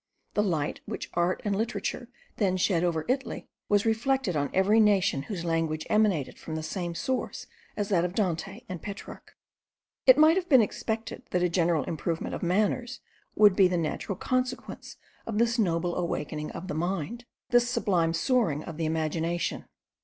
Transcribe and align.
The 0.33 0.41
light 0.41 0.81
which 0.87 1.11
art 1.13 1.43
and 1.45 1.55
literature 1.55 2.09
then 2.37 2.57
shed 2.57 2.83
over 2.83 3.05
Italy, 3.07 3.45
was 3.69 3.85
reflected 3.85 4.35
on 4.35 4.49
every 4.51 4.79
nation 4.79 5.21
whose 5.21 5.45
language 5.45 5.85
emanated 5.91 6.39
from 6.39 6.55
the 6.55 6.63
same 6.63 6.95
source 6.95 7.45
as 7.77 7.89
that 7.89 8.03
of 8.03 8.15
Dante 8.15 8.61
and 8.67 8.81
Petrarch. 8.81 9.37
It 10.07 10.17
might 10.17 10.37
have 10.37 10.49
been 10.49 10.63
expected 10.63 11.21
that 11.29 11.43
a 11.43 11.49
general 11.49 11.83
improvement 11.83 12.33
of 12.33 12.41
manners 12.41 12.99
would 13.35 13.55
be 13.55 13.67
the 13.67 13.77
natural 13.77 14.15
consequence 14.15 14.97
of 15.27 15.37
this 15.37 15.59
noble 15.59 15.95
awakening 15.95 16.49
of 16.49 16.67
the 16.67 16.73
mind, 16.73 17.25
this 17.51 17.69
sublime 17.69 18.15
soaring 18.15 18.63
of 18.63 18.77
the 18.77 18.85
imagination. 18.87 19.65